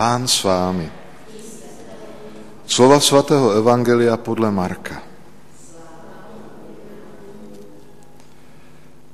Pán 0.00 0.24
s 0.24 0.48
vámi. 0.48 0.88
Slova 2.64 3.00
svatého 3.00 3.52
Evangelia 3.52 4.16
podle 4.16 4.48
Marka. 4.50 5.02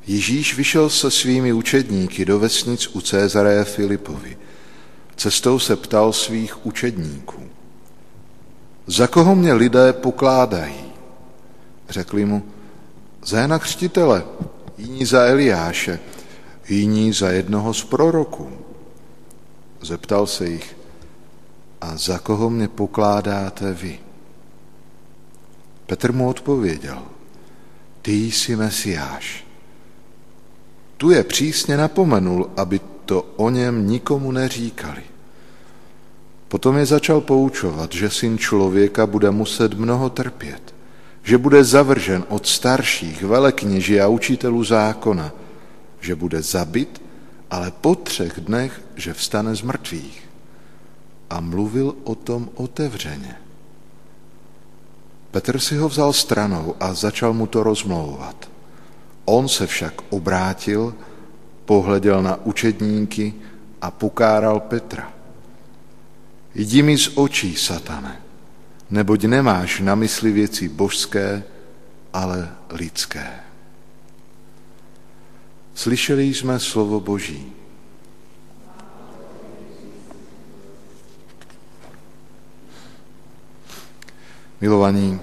Ježíš 0.07 0.55
vyšel 0.55 0.91
se 0.91 1.11
svými 1.11 1.53
učedníky 1.53 2.25
do 2.25 2.39
vesnic 2.39 2.87
u 2.95 3.01
Cézareje 3.01 3.65
Filipovi. 3.65 4.39
Cestou 5.17 5.59
se 5.59 5.77
ptal 5.77 6.13
svých 6.13 6.67
učedníků. 6.67 7.43
Za 8.87 9.07
koho 9.07 9.35
mě 9.35 9.53
lidé 9.53 9.93
pokládají? 9.93 10.93
Řekli 11.89 12.25
mu, 12.25 12.43
za 13.25 13.39
Jana 13.41 13.59
Křtitele, 13.59 14.25
jiní 14.79 15.05
za 15.05 15.25
Eliáše, 15.25 15.99
jiní 16.69 17.13
za 17.13 17.31
jednoho 17.31 17.75
z 17.75 17.85
proroků. 17.85 18.51
Zeptal 19.81 20.27
se 20.27 20.49
jich, 20.49 20.76
a 21.81 21.97
za 21.97 22.19
koho 22.19 22.51
mě 22.51 22.69
pokládáte 22.69 23.73
vy? 23.73 23.99
Petr 25.87 26.13
mu 26.13 26.29
odpověděl, 26.29 27.03
ty 28.03 28.13
jsi 28.13 28.57
Mesiáš. 28.57 29.47
Tu 30.97 31.11
je 31.11 31.25
přísně 31.25 31.77
napomenul, 31.77 32.51
aby 32.57 32.81
to 33.05 33.23
o 33.37 33.51
něm 33.51 33.89
nikomu 33.89 34.33
neříkali. 34.33 35.03
Potom 36.49 36.77
je 36.77 36.87
začal 36.87 37.21
poučovat, 37.21 37.93
že 37.93 38.11
syn 38.11 38.39
člověka 38.39 39.07
bude 39.07 39.31
muset 39.31 39.75
mnoho 39.75 40.11
trpět, 40.11 40.75
že 41.23 41.39
bude 41.39 41.65
zavržen 41.65 42.25
od 42.29 42.47
starších, 42.47 43.23
velekněží 43.23 44.01
a 44.01 44.09
učitelů 44.09 44.65
zákona, 44.65 45.33
že 46.01 46.15
bude 46.15 46.43
zabit, 46.43 47.03
ale 47.51 47.71
po 47.81 47.95
třech 47.95 48.41
dnech, 48.41 48.83
že 48.97 49.15
vstane 49.15 49.55
z 49.55 49.63
mrtvých. 49.63 50.26
A 51.31 51.41
mluvil 51.41 51.97
o 52.05 52.15
tom 52.15 52.49
otevřeně. 52.55 53.37
Petr 55.31 55.59
si 55.59 55.77
ho 55.77 55.89
vzal 55.89 56.13
stranou 56.13 56.75
a 56.81 56.95
začal 56.95 57.33
mu 57.33 57.47
to 57.47 57.63
rozmlouvat. 57.63 58.51
On 59.25 59.49
se 59.49 59.67
však 59.67 59.95
obrátil, 60.11 60.95
pohleděl 61.65 62.23
na 62.23 62.45
učedníky 62.45 63.35
a 63.83 63.91
pokáral 63.91 64.61
Petra. 64.61 65.13
Jdi 66.55 66.83
mi 66.83 66.99
z 66.99 67.11
očí, 67.15 67.57
satane, 67.57 68.23
neboť 68.91 69.25
nemáš 69.25 69.81
na 69.81 69.95
mysli 69.95 70.33
věci 70.33 70.69
božské, 70.69 71.45
ale 72.13 72.49
lidské. 72.71 73.27
Slyšeli 75.75 76.25
jsme 76.25 76.61
slovo 76.61 77.01
Boží. 77.01 77.53
Milovaní, 84.61 85.21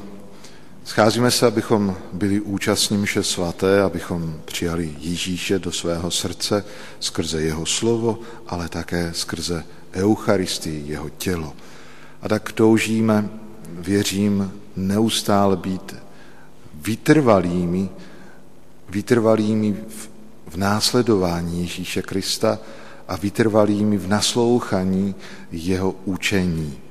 scházíme 0.83 1.31
se, 1.31 1.47
abychom 1.47 1.95
byli 2.13 2.41
účastní 2.41 2.97
mše 2.97 3.23
svaté, 3.23 3.81
abychom 3.81 4.41
přijali 4.45 4.95
Ježíše 4.99 5.59
do 5.59 5.71
svého 5.71 6.11
srdce 6.11 6.65
skrze 6.99 7.41
jeho 7.41 7.65
slovo, 7.65 8.19
ale 8.47 8.69
také 8.69 9.11
skrze 9.13 9.65
Eucharistii, 9.93 10.83
jeho 10.87 11.09
tělo. 11.09 11.53
A 12.21 12.29
tak 12.29 12.51
toužíme, 12.51 13.29
věřím, 13.69 14.53
neustále 14.75 15.57
být 15.57 15.95
vytrvalými, 16.73 17.89
vytrvalými 18.89 19.71
v, 19.71 20.09
v 20.47 20.55
následování 20.57 21.61
Ježíše 21.61 22.01
Krista 22.01 22.59
a 23.07 23.15
vytrvalými 23.15 23.97
v 23.97 24.07
naslouchaní 24.07 25.15
jeho 25.51 25.95
učení. 26.05 26.82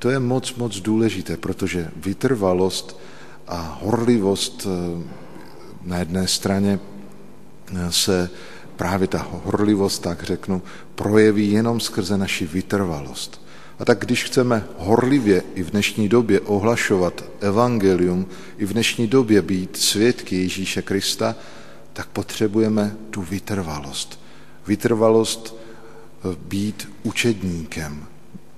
To 0.00 0.10
je 0.10 0.18
moc, 0.18 0.54
moc 0.54 0.80
důležité, 0.80 1.36
protože 1.36 1.90
vytrvalost 1.96 3.00
a 3.48 3.78
horlivost 3.82 4.66
eh, 4.66 5.04
na 5.84 5.98
jedné 5.98 6.28
straně 6.28 6.80
eh, 6.80 7.92
se 7.92 8.30
právě 8.76 9.08
ta 9.08 9.28
horlivost, 9.44 10.02
tak 10.02 10.22
řeknu, 10.22 10.62
projeví 10.94 11.52
jenom 11.52 11.80
skrze 11.80 12.18
naši 12.18 12.46
vytrvalost. 12.46 13.40
A 13.78 13.84
tak 13.84 13.98
když 13.98 14.24
chceme 14.24 14.64
horlivě 14.78 15.42
i 15.54 15.62
v 15.62 15.70
dnešní 15.70 16.08
době 16.08 16.40
ohlašovat 16.40 17.24
evangelium, 17.40 18.26
i 18.58 18.64
v 18.64 18.72
dnešní 18.72 19.06
době 19.06 19.42
být 19.42 19.76
svědky 19.76 20.36
Ježíše 20.36 20.82
Krista, 20.82 21.36
tak 21.92 22.06
potřebujeme 22.06 22.96
tu 23.10 23.22
vytrvalost. 23.22 24.20
Vytrvalost 24.66 25.54
eh, 25.54 26.36
být 26.48 26.88
učedníkem, 27.02 28.06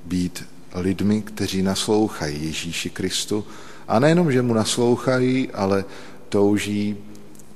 být 0.04 0.44
lidmi, 0.74 1.22
kteří 1.22 1.62
naslouchají 1.62 2.46
Ježíši 2.46 2.90
Kristu 2.90 3.44
a 3.88 3.98
nejenom, 3.98 4.32
že 4.32 4.42
mu 4.42 4.54
naslouchají, 4.54 5.50
ale 5.50 5.84
touží 6.28 6.96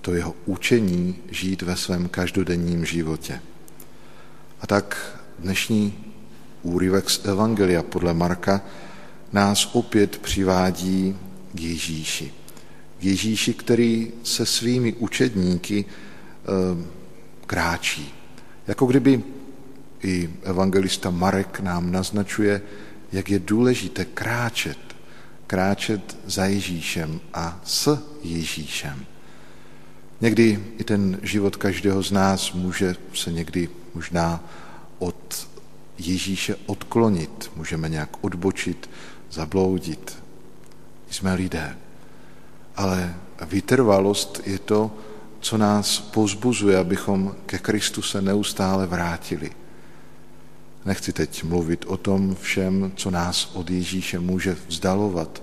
to 0.00 0.14
jeho 0.14 0.34
učení 0.46 1.16
žít 1.30 1.62
ve 1.62 1.76
svém 1.76 2.08
každodenním 2.08 2.84
životě. 2.84 3.40
A 4.60 4.66
tak 4.66 5.18
dnešní 5.38 5.94
úryvek 6.62 7.10
z 7.10 7.24
Evangelia 7.24 7.82
podle 7.82 8.14
Marka 8.14 8.60
nás 9.32 9.70
opět 9.72 10.18
přivádí 10.18 11.16
k 11.54 11.60
Ježíši. 11.60 12.32
K 12.98 13.04
Ježíši, 13.04 13.54
který 13.54 14.12
se 14.22 14.46
svými 14.46 14.92
učedníky 14.92 15.84
e, 15.84 15.86
kráčí. 17.46 18.14
Jako 18.66 18.86
kdyby 18.86 19.22
i 20.02 20.30
evangelista 20.42 21.10
Marek 21.10 21.60
nám 21.60 21.92
naznačuje, 21.92 22.62
jak 23.12 23.30
je 23.30 23.38
důležité 23.38 24.04
kráčet, 24.04 24.78
kráčet 25.46 26.16
za 26.26 26.44
Ježíšem 26.44 27.20
a 27.34 27.60
s 27.64 27.98
Ježíšem. 28.22 29.06
Někdy 30.20 30.64
i 30.78 30.84
ten 30.84 31.18
život 31.22 31.56
každého 31.56 32.02
z 32.02 32.12
nás 32.12 32.52
může 32.52 32.96
se 33.14 33.32
někdy 33.32 33.68
možná 33.94 34.44
od 34.98 35.48
Ježíše 35.98 36.56
odklonit, 36.66 37.50
můžeme 37.56 37.88
nějak 37.88 38.24
odbočit, 38.24 38.90
zabloudit. 39.30 40.22
Jsme 41.10 41.34
lidé. 41.34 41.76
Ale 42.76 43.14
vytrvalost 43.46 44.40
je 44.46 44.58
to, 44.58 44.90
co 45.40 45.58
nás 45.58 46.00
pozbuzuje, 46.00 46.78
abychom 46.78 47.34
ke 47.46 47.58
Kristu 47.58 48.02
se 48.02 48.22
neustále 48.22 48.86
vrátili. 48.86 49.50
Nechci 50.86 51.12
teď 51.12 51.44
mluvit 51.44 51.84
o 51.88 51.96
tom 51.96 52.36
všem, 52.40 52.92
co 52.96 53.10
nás 53.10 53.50
od 53.54 53.70
Ježíše 53.70 54.18
může 54.18 54.56
vzdalovat, 54.68 55.42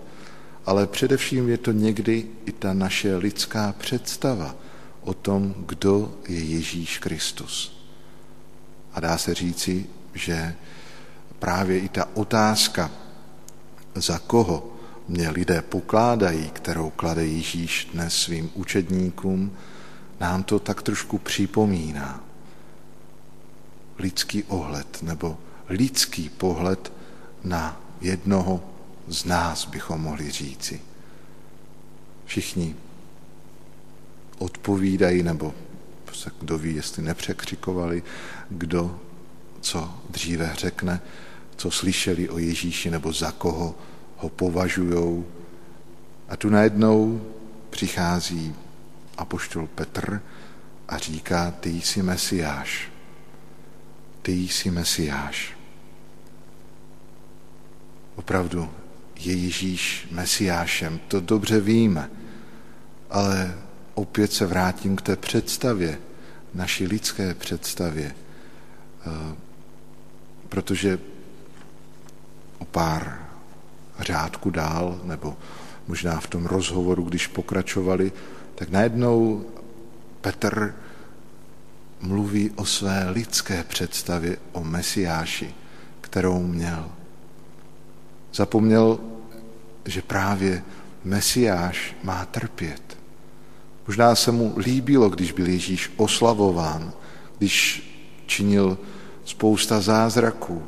ale 0.65 0.87
především 0.87 1.49
je 1.49 1.57
to 1.57 1.71
někdy 1.71 2.27
i 2.45 2.51
ta 2.51 2.73
naše 2.73 3.15
lidská 3.15 3.75
představa 3.77 4.55
o 5.01 5.13
tom, 5.13 5.55
kdo 5.67 6.13
je 6.27 6.43
Ježíš 6.43 6.99
Kristus. 6.99 7.83
A 8.93 8.99
dá 8.99 9.17
se 9.17 9.33
říci, 9.33 9.85
že 10.13 10.55
právě 11.39 11.79
i 11.79 11.89
ta 11.89 12.07
otázka, 12.13 12.91
za 13.95 14.19
koho 14.19 14.73
mě 15.07 15.29
lidé 15.29 15.61
pokládají, 15.61 16.49
kterou 16.49 16.89
klade 16.89 17.25
Ježíš 17.25 17.87
dnes 17.93 18.15
svým 18.15 18.51
učedníkům, 18.53 19.51
nám 20.19 20.43
to 20.43 20.59
tak 20.59 20.81
trošku 20.81 21.17
připomíná. 21.17 22.23
Lidský 23.99 24.43
ohled 24.43 25.03
nebo 25.03 25.37
lidský 25.69 26.29
pohled 26.29 26.91
na 27.43 27.81
jednoho 28.01 28.63
z 29.07 29.25
nás, 29.25 29.65
bychom 29.65 30.01
mohli 30.01 30.31
říci. 30.31 30.81
Všichni 32.25 32.75
odpovídají, 34.37 35.23
nebo 35.23 35.53
se 36.13 36.31
kdo 36.39 36.57
ví, 36.57 36.75
jestli 36.75 37.03
nepřekřikovali, 37.03 38.03
kdo 38.49 38.99
co 39.61 39.93
dříve 40.09 40.53
řekne, 40.57 41.01
co 41.55 41.71
slyšeli 41.71 42.29
o 42.29 42.37
Ježíši 42.37 42.91
nebo 42.91 43.13
za 43.13 43.31
koho 43.31 43.75
ho 44.17 44.29
považují. 44.29 45.23
A 46.29 46.35
tu 46.37 46.49
najednou 46.49 47.21
přichází 47.69 48.55
apoštol 49.17 49.67
Petr 49.67 50.21
a 50.87 50.97
říká, 50.97 51.51
ty 51.51 51.69
jsi 51.69 52.03
Mesiáš. 52.03 52.92
Ty 54.23 54.31
jsi 54.31 54.71
Mesiáš. 54.71 55.57
Opravdu 58.15 58.69
je 59.19 59.33
Ježíš 59.33 60.07
Mesiášem, 60.11 60.99
to 61.07 61.19
dobře 61.19 61.59
víme, 61.59 62.09
ale 63.09 63.57
opět 63.93 64.33
se 64.33 64.45
vrátím 64.45 64.95
k 64.95 65.01
té 65.01 65.15
představě, 65.15 65.99
naší 66.53 66.87
lidské 66.87 67.33
představě, 67.33 68.15
eh, 68.15 69.35
protože 70.49 70.99
o 72.59 72.65
pár 72.65 73.27
řádku 73.99 74.49
dál, 74.49 75.01
nebo 75.03 75.37
možná 75.87 76.19
v 76.19 76.27
tom 76.27 76.45
rozhovoru, 76.45 77.03
když 77.03 77.27
pokračovali, 77.27 78.11
tak 78.55 78.69
najednou 78.69 79.45
Petr 80.21 80.75
mluví 82.03 82.51
o 82.55 82.65
své 82.65 83.09
lidské 83.09 83.63
představě 83.63 84.37
o 84.51 84.63
Mesiáši, 84.63 85.53
kterou 86.01 86.43
měl. 86.43 86.91
Zapomněl, 88.33 88.99
že 89.85 90.01
právě 90.01 90.63
Mesiáš 91.03 91.95
má 92.03 92.25
trpět. 92.25 92.97
Možná 93.87 94.15
se 94.15 94.31
mu 94.31 94.53
líbilo, 94.57 95.09
když 95.09 95.31
byl 95.31 95.47
Ježíš 95.47 95.91
oslavován, 95.97 96.93
když 97.37 97.83
činil 98.25 98.77
spousta 99.25 99.81
zázraků, 99.81 100.63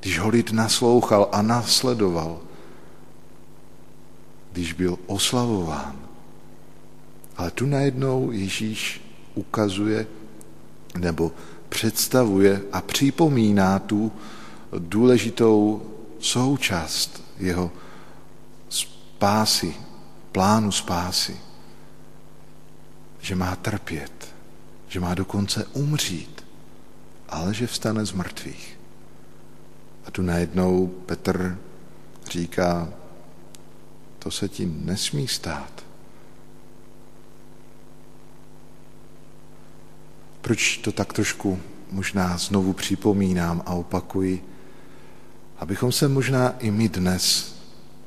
když 0.00 0.18
ho 0.18 0.28
lid 0.28 0.52
naslouchal 0.52 1.28
a 1.32 1.42
nasledoval, 1.42 2.40
když 4.52 4.72
byl 4.72 4.98
oslavován. 5.06 5.96
Ale 7.36 7.50
tu 7.50 7.66
najednou 7.66 8.30
Ježíš 8.32 9.00
ukazuje 9.34 10.06
nebo 10.96 11.32
představuje 11.68 12.62
a 12.72 12.80
připomíná 12.80 13.78
tu 13.78 14.12
důležitou 14.78 15.82
součást 16.20 17.22
jeho 17.38 17.70
spásy, 18.68 19.74
plánu 20.32 20.72
spásy, 20.72 21.36
že 23.20 23.34
má 23.34 23.56
trpět, 23.56 24.34
že 24.88 25.00
má 25.00 25.14
dokonce 25.14 25.64
umřít, 25.72 26.44
ale 27.28 27.54
že 27.54 27.66
vstane 27.66 28.06
z 28.06 28.12
mrtvých. 28.12 28.78
A 30.06 30.10
tu 30.10 30.22
najednou 30.22 30.86
Petr 30.86 31.58
říká, 32.30 32.88
to 34.18 34.30
se 34.30 34.48
ti 34.48 34.66
nesmí 34.66 35.28
stát. 35.28 35.85
Proč 40.46 40.76
to 40.76 40.92
tak 40.92 41.12
trošku 41.12 41.58
možná 41.90 42.38
znovu 42.38 42.72
připomínám 42.72 43.62
a 43.66 43.74
opakuji? 43.74 44.44
Abychom 45.58 45.92
se 45.92 46.08
možná 46.08 46.58
i 46.58 46.70
my 46.70 46.88
dnes 46.88 47.54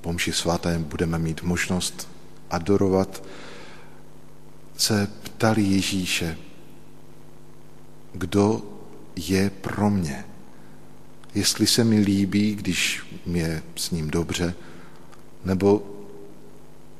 po 0.01 0.13
mši 0.13 0.31
svaté 0.31 0.79
budeme 0.79 1.19
mít 1.19 1.43
možnost 1.43 2.07
adorovat, 2.49 3.23
se 4.77 5.07
ptali 5.23 5.63
Ježíše, 5.63 6.37
kdo 8.13 8.61
je 9.15 9.49
pro 9.49 9.89
mě. 9.89 10.25
Jestli 11.35 11.67
se 11.67 11.83
mi 11.83 11.99
líbí, 11.99 12.55
když 12.55 13.01
mě 13.25 13.63
s 13.75 13.91
ním 13.91 14.09
dobře, 14.09 14.55
nebo 15.45 15.83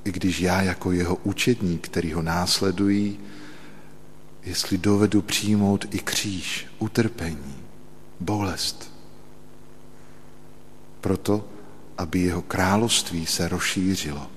i 0.04 0.12
když 0.12 0.40
já 0.40 0.62
jako 0.62 0.92
jeho 0.92 1.16
učedník, 1.16 1.88
který 1.88 2.14
ho 2.14 2.22
následují, 2.22 3.20
jestli 4.44 4.78
dovedu 4.78 5.22
přijmout 5.22 5.86
i 5.92 6.00
kříž, 6.00 6.68
utrpení, 6.80 7.56
bolest. 8.20 8.92
Proto, 11.02 11.48
aby 11.98 12.20
jeho 12.20 12.42
království 12.42 13.26
se 13.26 13.48
rozšířilo. 13.48 14.28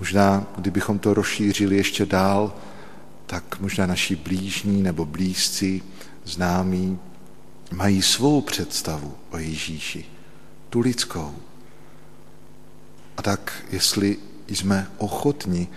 Možná, 0.00 0.46
kdybychom 0.56 0.98
to 0.98 1.14
rozšířili 1.14 1.76
ještě 1.76 2.06
dál, 2.06 2.56
tak 3.26 3.60
možná 3.60 3.86
naši 3.86 4.16
blížní 4.16 4.82
nebo 4.82 5.06
blízci, 5.06 5.82
známí, 6.24 6.98
mají 7.72 8.02
svou 8.02 8.40
představu 8.40 9.14
o 9.30 9.38
Ježíši, 9.38 10.04
tu 10.70 10.80
lidskou. 10.80 11.34
A 13.16 13.22
tak, 13.22 13.64
jestli 13.70 14.18
jsme 14.48 14.90
ochotni 14.98 15.68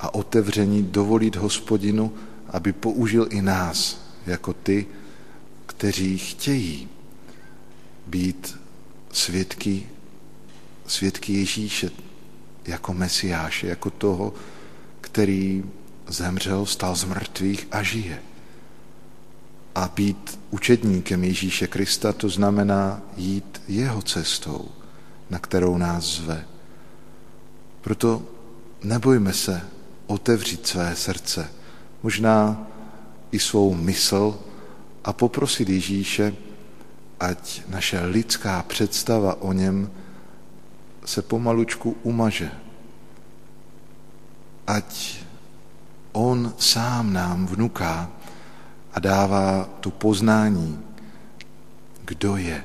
a 0.00 0.14
otevření 0.14 0.82
dovolit 0.82 1.36
hospodinu, 1.36 2.12
aby 2.48 2.72
použil 2.72 3.26
i 3.30 3.42
nás 3.42 4.00
jako 4.26 4.52
ty, 4.52 4.86
kteří 5.66 6.18
chtějí 6.18 6.88
být 8.06 8.58
svědky, 9.12 9.86
svědky 10.86 11.32
Ježíše 11.32 11.90
jako 12.64 12.94
Mesiáše, 12.94 13.66
jako 13.66 13.90
toho, 13.90 14.34
který 15.00 15.64
zemřel, 16.08 16.66
stal 16.66 16.96
z 16.96 17.04
mrtvých 17.04 17.68
a 17.72 17.82
žije. 17.82 18.22
A 19.74 19.88
být 19.94 20.38
učedníkem 20.50 21.24
Ježíše 21.24 21.66
Krista, 21.66 22.12
to 22.12 22.28
znamená 22.28 23.02
jít 23.16 23.62
jeho 23.68 24.02
cestou, 24.02 24.68
na 25.30 25.38
kterou 25.38 25.78
nás 25.78 26.04
zve. 26.04 26.44
Proto 27.80 28.22
nebojme 28.82 29.32
se 29.32 29.62
otevřít 30.10 30.66
své 30.66 30.96
srdce, 30.96 31.48
možná 32.02 32.66
i 33.32 33.38
svou 33.38 33.74
mysl 33.74 34.38
a 35.04 35.12
poprosit 35.12 35.68
Ježíše, 35.68 36.34
ať 37.20 37.62
naše 37.68 38.00
lidská 38.04 38.62
představa 38.62 39.42
o 39.42 39.52
něm 39.52 39.90
se 41.04 41.22
pomalučku 41.22 41.96
umaže. 42.02 42.50
Ať 44.66 45.16
on 46.12 46.54
sám 46.58 47.12
nám 47.12 47.46
vnuká 47.46 48.10
a 48.92 49.00
dává 49.00 49.68
tu 49.80 49.90
poznání, 49.90 50.78
kdo 52.04 52.36
je, 52.36 52.64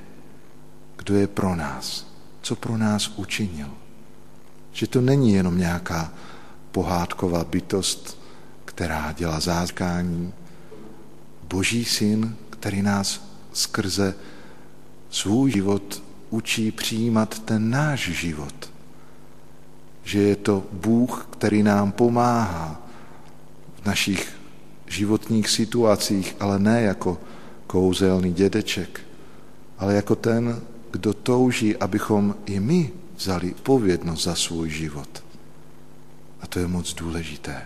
kdo 0.98 1.16
je 1.16 1.28
pro 1.28 1.56
nás, 1.56 2.08
co 2.42 2.56
pro 2.56 2.78
nás 2.78 3.08
učinil. 3.08 3.70
Že 4.72 4.88
to 4.88 5.02
není 5.02 5.34
jenom 5.34 5.58
nějaká 5.58 6.12
pohádková 6.76 7.44
bytost, 7.44 8.20
která 8.66 9.12
dělá 9.12 9.40
zázkání. 9.40 10.34
Boží 11.44 11.86
syn, 11.86 12.36
který 12.50 12.82
nás 12.82 13.24
skrze 13.54 14.16
svůj 15.10 15.52
život 15.52 16.04
učí 16.30 16.72
přijímat 16.72 17.40
ten 17.40 17.70
náš 17.70 18.00
život. 18.00 18.72
Že 20.04 20.20
je 20.22 20.36
to 20.36 20.64
Bůh, 20.72 21.28
který 21.32 21.64
nám 21.64 21.92
pomáhá 21.92 22.82
v 23.82 23.86
našich 23.86 24.36
životních 24.88 25.50
situacích, 25.50 26.36
ale 26.40 26.60
ne 26.60 26.82
jako 26.82 27.18
kouzelný 27.68 28.34
dědeček, 28.34 29.00
ale 29.78 29.96
jako 29.96 30.16
ten, 30.16 30.62
kdo 30.92 31.14
touží, 31.14 31.78
abychom 31.78 32.36
i 32.46 32.60
my 32.60 32.92
vzali 33.18 33.56
povědnost 33.64 34.24
za 34.24 34.36
svůj 34.36 34.70
život. 34.70 35.25
A 36.46 36.48
to 36.48 36.60
je 36.60 36.68
moc 36.68 36.94
důležité. 36.94 37.66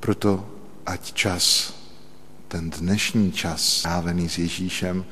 Proto 0.00 0.44
ať 0.86 1.12
čas, 1.12 1.74
ten 2.48 2.70
dnešní 2.70 3.32
čas 3.32 3.64
strávený 3.64 4.28
s 4.28 4.38
Ježíšem, 4.38 5.04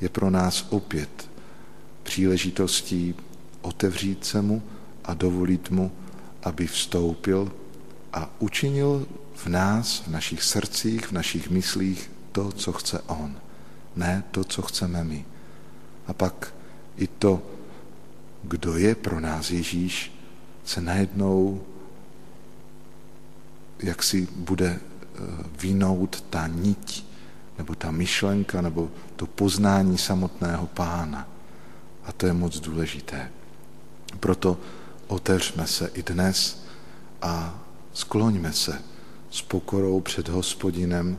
je 0.00 0.08
pro 0.08 0.30
nás 0.30 0.66
opět 0.70 1.30
příležitostí 2.02 3.14
otevřít 3.60 4.24
se 4.24 4.42
mu 4.42 4.62
a 5.04 5.14
dovolit 5.14 5.70
mu, 5.70 5.92
aby 6.42 6.66
vstoupil 6.66 7.52
a 8.12 8.30
učinil 8.38 9.06
v 9.34 9.46
nás, 9.46 10.00
v 10.00 10.08
našich 10.08 10.42
srdcích, 10.42 11.06
v 11.06 11.12
našich 11.12 11.50
myslích 11.50 12.10
to, 12.32 12.52
co 12.52 12.72
chce 12.72 13.00
on, 13.00 13.36
ne 13.96 14.24
to, 14.30 14.44
co 14.44 14.62
chceme 14.62 15.04
my. 15.04 15.24
A 16.06 16.12
pak 16.12 16.54
i 16.96 17.06
to, 17.06 17.42
kdo 18.42 18.76
je 18.76 18.94
pro 18.94 19.20
nás 19.20 19.50
Ježíš, 19.50 20.11
se 20.64 20.80
najednou 20.80 21.60
jak 23.82 24.02
si 24.02 24.28
bude 24.36 24.78
eh, 24.80 25.18
vynout 25.60 26.24
ta 26.30 26.46
niť, 26.46 27.06
nebo 27.58 27.74
ta 27.74 27.90
myšlenka, 27.90 28.60
nebo 28.60 28.90
to 29.16 29.26
poznání 29.26 29.98
samotného 29.98 30.66
pána. 30.66 31.28
A 32.04 32.12
to 32.12 32.26
je 32.26 32.32
moc 32.32 32.60
důležité. 32.60 33.30
Proto 34.20 34.58
otevřme 35.06 35.66
se 35.66 35.90
i 35.94 36.02
dnes 36.02 36.64
a 37.22 37.60
skloňme 37.92 38.52
se 38.52 38.82
s 39.30 39.42
pokorou 39.42 40.00
před 40.00 40.28
hospodinem 40.28 41.18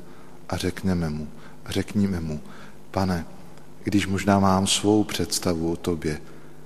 a 0.50 0.57
řekneme 0.57 1.09
mu, 1.09 1.27
řekníme 1.65 2.19
mu, 2.19 2.41
pane, 2.91 3.25
když 3.83 4.07
možná 4.07 4.39
mám 4.39 4.67
svou 4.67 5.03
představu 5.03 5.71
o 5.71 5.75
tobě, 5.75 6.21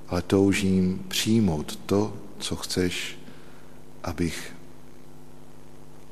ale 0.07 0.22
toužím 0.22 1.05
přijmout 1.07 1.75
to, 1.86 2.13
co 2.39 2.56
chceš, 2.56 3.20
abych, 4.03 4.53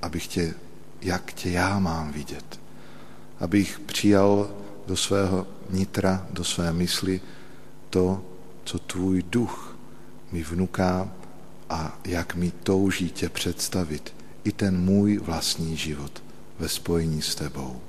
abych 0.01 0.27
tě, 0.27 0.53
jak 1.01 1.33
tě 1.33 1.49
já 1.49 1.79
mám 1.79 2.11
vidět. 2.11 2.59
Abych 3.39 3.79
přijal 3.79 4.49
do 4.87 4.97
svého 4.97 5.47
nitra, 5.69 6.27
do 6.29 6.43
své 6.43 6.73
mysli 6.73 7.21
to, 7.89 8.25
co 8.63 8.79
tvůj 8.79 9.23
duch 9.23 9.77
mi 10.31 10.43
vnuká 10.43 11.11
a 11.69 11.99
jak 12.05 12.35
mi 12.35 12.51
touží 12.51 13.09
tě 13.09 13.29
představit 13.29 14.13
i 14.43 14.51
ten 14.51 14.81
můj 14.81 15.17
vlastní 15.17 15.77
život 15.77 16.23
ve 16.59 16.69
spojení 16.69 17.21
s 17.21 17.35
tebou. 17.35 17.81